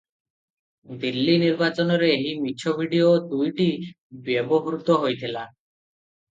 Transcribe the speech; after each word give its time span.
ଦିଲ୍ଲୀ 1.03 1.35
ନିର୍ବାଚନରେ 1.43 2.09
ଏହି 2.15 2.33
ମିଛ 2.47 2.75
ଭିଡ଼ିଓ 2.81 3.13
ଦୁଇଟି 3.35 3.69
ବ୍ୟବହୃତ 4.31 5.01
ହୋଇଥିଲା। 5.07 5.49